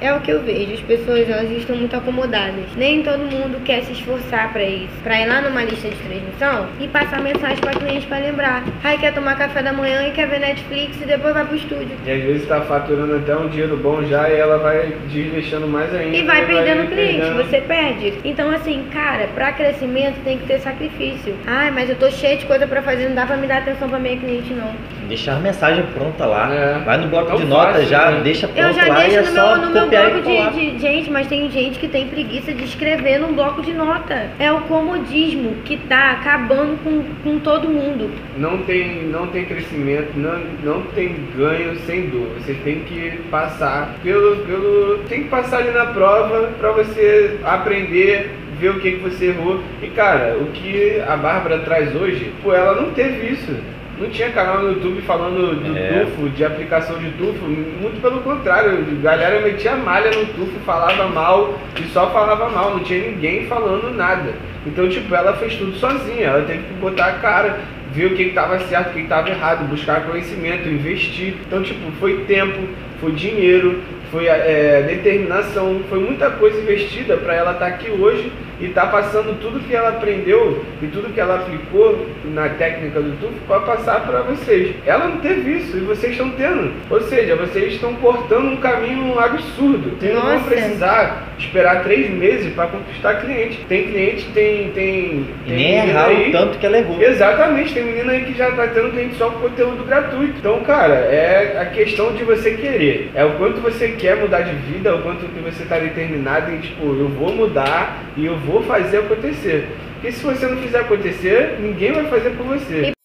É 0.00 0.12
o 0.12 0.20
que 0.20 0.30
eu 0.30 0.42
vejo. 0.42 0.74
As 0.74 0.80
pessoas 0.80 1.28
elas 1.28 1.50
estão 1.50 1.76
muito 1.76 1.94
acomodadas. 1.96 2.64
Nem 2.76 3.02
todo 3.02 3.18
mundo 3.18 3.60
quer 3.64 3.82
se 3.82 3.92
esforçar 3.92 4.52
para 4.52 4.62
isso. 4.62 4.92
Para 5.02 5.20
ir 5.20 5.26
lá 5.26 5.40
numa 5.40 5.62
lista 5.64 5.88
de 5.88 5.96
transmissão 5.96 6.66
e 6.80 6.86
passar 6.88 7.20
mensagem 7.20 7.56
para 7.58 7.72
cliente 7.72 8.06
para 8.06 8.18
lembrar. 8.18 8.64
Aí 8.84 8.96
quer 8.98 9.12
tomar 9.12 9.36
café 9.36 9.62
da 9.62 9.72
manhã 9.72 10.06
e 10.06 10.12
quer 10.12 10.28
ver 10.28 10.38
Netflix 10.40 11.00
e 11.00 11.04
depois 11.04 11.34
vai 11.34 11.44
pro 11.44 11.56
estúdio. 11.56 11.90
E 12.06 12.10
às 12.10 12.22
vezes 12.22 12.46
tá 12.48 12.60
faturando 12.60 13.16
até 13.16 13.34
um 13.36 13.48
dinheiro 13.48 13.76
bom 13.76 14.02
já 14.04 14.28
e 14.28 14.36
ela 14.36 14.58
vai 14.58 14.92
desleixando 15.12 15.66
mais 15.66 15.92
ainda. 15.94 16.16
E 16.16 16.22
vai 16.22 16.46
perdendo 16.46 16.88
cliente, 16.88 17.20
perdendo. 17.20 17.44
você 17.44 17.60
perde. 17.60 18.14
Então, 18.24 18.50
assim, 18.50 18.84
cara, 18.92 19.28
pra 19.34 19.52
crescimento 19.52 20.22
tem 20.24 20.38
que 20.38 20.46
ter 20.46 20.60
sacrifício. 20.60 21.34
Ai, 21.46 21.70
mas 21.70 21.88
eu 21.90 21.96
tô 21.96 22.08
cheio 22.10 22.38
de 22.38 22.46
coisa 22.46 22.66
pra 22.66 22.82
fazer, 22.82 23.08
não 23.08 23.14
dá 23.16 23.26
pra 23.26 23.36
me 23.36 23.46
dar 23.46 23.58
atenção 23.58 23.88
pra 23.88 23.98
minha 23.98 24.16
cliente, 24.16 24.52
não. 24.52 24.70
Deixar 25.08 25.36
a 25.36 25.40
mensagem 25.40 25.84
pronta 25.94 26.24
lá. 26.26 26.54
É. 26.54 26.78
Vai 26.84 26.98
no 26.98 27.08
bloco 27.08 27.28
Tão 27.28 27.36
de 27.36 27.44
notas 27.46 27.88
já, 27.88 28.10
né? 28.10 28.20
deixa 28.22 28.46
pronto 28.46 28.60
Eu 28.60 28.72
já 28.74 28.86
lá 28.86 29.08
e 29.08 29.14
é 29.14 29.16
deixo 29.16 29.30
no 29.30 29.36
só 29.36 29.56
meu, 29.56 29.66
no 29.66 29.70
meu 29.72 29.87
bloco 29.88 30.20
de, 30.22 30.72
de. 30.72 30.78
Gente, 30.78 31.10
mas 31.10 31.26
tem 31.26 31.50
gente 31.50 31.78
que 31.78 31.88
tem 31.88 32.08
preguiça 32.08 32.52
de 32.52 32.64
escrever 32.64 33.18
num 33.18 33.32
bloco 33.32 33.62
de 33.62 33.72
nota. 33.72 34.30
É 34.38 34.50
o 34.52 34.62
comodismo 34.62 35.56
que 35.64 35.76
tá 35.76 36.12
acabando 36.12 36.78
com, 36.82 37.02
com 37.22 37.38
todo 37.38 37.68
mundo. 37.68 38.10
Não 38.36 38.58
tem, 38.58 39.04
não 39.04 39.26
tem 39.28 39.44
crescimento, 39.44 40.12
não, 40.16 40.38
não 40.62 40.82
tem 40.82 41.16
ganho 41.36 41.76
sem 41.80 42.08
dor. 42.08 42.28
Você 42.38 42.54
tem 42.54 42.80
que 42.80 43.18
passar 43.30 43.94
pelo, 44.02 44.36
pelo. 44.44 44.98
Tem 45.08 45.24
que 45.24 45.28
passar 45.28 45.58
ali 45.58 45.70
na 45.70 45.86
prova 45.86 46.50
pra 46.58 46.72
você 46.72 47.38
aprender, 47.44 48.30
ver 48.58 48.70
o 48.70 48.80
que, 48.80 48.92
que 48.92 48.98
você 48.98 49.26
errou. 49.26 49.60
E 49.82 49.88
cara, 49.88 50.36
o 50.38 50.46
que 50.52 51.00
a 51.06 51.16
Bárbara 51.16 51.58
traz 51.60 51.94
hoje, 51.94 52.32
pô, 52.42 52.52
ela 52.52 52.80
não 52.80 52.90
teve 52.92 53.32
isso. 53.32 53.56
Não 54.00 54.08
tinha 54.10 54.30
canal 54.30 54.60
no 54.62 54.72
YouTube 54.72 55.00
falando 55.02 55.56
do 55.60 55.76
É. 55.76 56.04
tufo, 56.04 56.28
de 56.30 56.44
aplicação 56.44 56.98
de 56.98 57.10
tufo, 57.12 57.44
muito 57.44 58.00
pelo 58.00 58.20
contrário, 58.20 58.70
a 58.98 59.02
galera 59.02 59.40
metia 59.40 59.74
malha 59.74 60.10
no 60.10 60.24
tufo, 60.26 60.58
falava 60.64 61.08
mal 61.08 61.58
e 61.80 61.82
só 61.88 62.08
falava 62.10 62.48
mal, 62.48 62.70
não 62.72 62.80
tinha 62.80 63.10
ninguém 63.10 63.46
falando 63.46 63.92
nada. 63.96 64.32
Então, 64.64 64.88
tipo, 64.88 65.12
ela 65.14 65.32
fez 65.34 65.56
tudo 65.56 65.72
sozinha, 65.76 66.26
ela 66.28 66.42
teve 66.44 66.62
que 66.62 66.74
botar 66.74 67.06
a 67.06 67.12
cara, 67.14 67.58
ver 67.92 68.06
o 68.06 68.14
que 68.16 68.22
estava 68.24 68.58
certo, 68.60 68.90
o 68.90 68.92
que 68.94 69.00
estava 69.00 69.28
errado, 69.28 69.68
buscar 69.68 70.02
conhecimento, 70.06 70.68
investir. 70.68 71.34
Então, 71.46 71.62
tipo, 71.62 71.90
foi 71.98 72.24
tempo, 72.26 72.58
foi 73.00 73.12
dinheiro, 73.12 73.80
foi 74.10 74.26
é, 74.26 74.82
determinação, 74.86 75.80
foi 75.88 75.98
muita 76.00 76.30
coisa 76.30 76.60
investida 76.60 77.16
para 77.16 77.34
ela 77.34 77.52
estar 77.52 77.66
aqui 77.66 77.90
hoje 77.90 78.32
e 78.60 78.64
estar 78.66 78.86
passando 78.90 79.38
tudo 79.40 79.60
que 79.60 79.72
ela 79.72 79.90
aprendeu 79.90 80.64
e 80.82 80.86
tudo 80.88 81.12
que 81.14 81.20
ela 81.20 81.36
aplicou 81.36 82.06
na 82.24 82.48
técnica 82.48 83.00
do 83.00 83.12
tufo 83.20 83.34
para 83.46 83.60
passar 83.60 84.00
para 84.04 84.22
vocês. 84.22 84.74
Ela 84.84 85.06
não 85.08 85.18
teve 85.18 85.58
isso 85.58 85.76
e 85.76 85.80
vocês 85.80 86.12
estão 86.12 86.30
tendo. 86.30 86.72
Ou 86.90 87.00
seja, 87.02 87.36
vocês 87.36 87.74
estão 87.74 87.94
cortando 87.94 88.46
um 88.48 88.56
caminho 88.56 89.16
absurdo. 89.18 89.96
Vocês 90.00 90.12
não 90.12 90.22
vão 90.22 90.42
precisar 90.42 91.28
esperar 91.38 91.84
três 91.84 92.10
meses 92.10 92.52
para 92.52 92.66
conquistar 92.66 93.20
cliente. 93.20 93.60
Tem 93.68 93.84
cliente, 93.86 94.24
tem. 94.34 94.70
tem, 94.70 94.94
E 94.96 95.24
tem 95.46 95.56
nem 95.56 95.80
menina 95.80 95.90
errar 95.92 96.06
aí- 96.08 96.28
o 96.30 96.32
tanto 96.32 96.58
que 96.58 96.66
ela 96.66 96.78
errou. 96.78 97.00
Exatamente, 97.00 97.72
tem 97.78 97.84
menina 97.84 98.12
aí 98.12 98.24
que 98.24 98.34
já 98.34 98.50
tá 98.50 98.66
tendo 98.66 98.90
cliente 98.90 99.14
só 99.16 99.30
com 99.30 99.48
conteúdo 99.48 99.84
gratuito. 99.84 100.34
Então, 100.38 100.60
cara, 100.64 100.94
é 100.94 101.60
a 101.60 101.66
questão 101.66 102.12
de 102.12 102.24
você 102.24 102.52
querer. 102.54 103.10
É 103.14 103.24
o 103.24 103.34
quanto 103.34 103.60
você 103.60 103.90
quer 103.90 104.16
mudar 104.16 104.40
de 104.40 104.54
vida, 104.72 104.90
é 104.90 104.92
o 104.92 105.02
quanto 105.02 105.26
que 105.28 105.40
você 105.40 105.64
tá 105.64 105.78
determinado 105.78 106.50
em, 106.50 106.58
tipo, 106.58 106.84
eu 106.84 107.08
vou 107.08 107.32
mudar 107.32 108.02
e 108.16 108.26
eu 108.26 108.36
vou 108.36 108.62
fazer 108.64 108.98
acontecer. 108.98 109.68
Porque 109.94 110.12
se 110.12 110.24
você 110.24 110.46
não 110.46 110.56
fizer 110.58 110.80
acontecer, 110.80 111.56
ninguém 111.60 111.92
vai 111.92 112.06
fazer 112.06 112.30
por 112.30 112.46
você. 112.46 112.97